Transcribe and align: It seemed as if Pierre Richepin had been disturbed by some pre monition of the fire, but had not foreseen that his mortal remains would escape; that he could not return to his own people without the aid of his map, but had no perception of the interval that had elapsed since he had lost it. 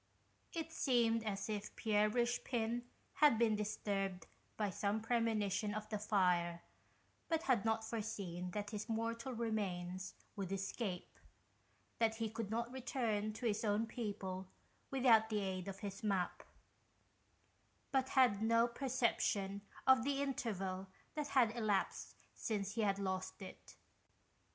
It 0.51 0.71
seemed 0.73 1.23
as 1.23 1.47
if 1.47 1.75
Pierre 1.75 2.09
Richepin 2.09 2.81
had 3.17 3.37
been 3.37 3.55
disturbed 3.55 4.25
by 4.57 4.71
some 4.71 4.99
pre 4.99 5.17
monition 5.19 5.75
of 5.77 5.87
the 5.89 5.99
fire, 5.99 6.63
but 7.29 7.43
had 7.43 7.65
not 7.65 7.83
foreseen 7.83 8.49
that 8.49 8.71
his 8.71 8.89
mortal 8.89 9.31
remains 9.33 10.15
would 10.35 10.51
escape; 10.51 11.19
that 11.99 12.15
he 12.15 12.31
could 12.31 12.49
not 12.49 12.71
return 12.71 13.31
to 13.33 13.45
his 13.45 13.63
own 13.63 13.85
people 13.85 14.47
without 14.89 15.29
the 15.29 15.37
aid 15.41 15.67
of 15.67 15.81
his 15.81 16.01
map, 16.03 16.41
but 17.91 18.09
had 18.17 18.41
no 18.41 18.67
perception 18.67 19.61
of 19.85 20.03
the 20.03 20.19
interval 20.23 20.87
that 21.13 21.27
had 21.27 21.55
elapsed 21.55 22.15
since 22.33 22.71
he 22.71 22.81
had 22.81 22.97
lost 22.97 23.39
it. 23.39 23.75